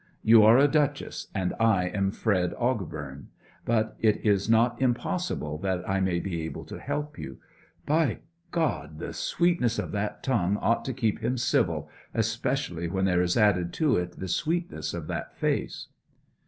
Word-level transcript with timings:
You 0.23 0.41
are 0.43 0.57
a 0.57 0.67
Duchess, 0.67 1.27
and 1.35 1.53
I 1.59 1.85
am 1.89 2.09
Fred 2.09 2.55
Ogbourne; 2.57 3.27
but 3.65 3.95
it 3.99 4.17
is 4.25 4.49
not 4.49 4.81
impossible 4.81 5.59
that 5.59 5.87
I 5.87 5.99
may 5.99 6.19
be 6.19 6.41
able 6.41 6.65
to 6.65 6.79
help 6.79 7.19
you... 7.19 7.37
By 7.85 8.21
God! 8.49 8.97
the 8.97 9.13
sweetness 9.13 9.77
of 9.77 9.91
that 9.91 10.23
tongue 10.23 10.57
ought 10.57 10.83
to 10.85 10.93
keep 10.95 11.19
him 11.19 11.37
civil, 11.37 11.87
especially 12.15 12.87
when 12.87 13.05
there 13.05 13.21
is 13.21 13.37
added 13.37 13.71
to 13.73 13.95
it 13.97 14.13
the 14.17 14.27
sweetness 14.27 14.95
of 14.95 15.05
that 15.05 15.37
face!' 15.37 15.85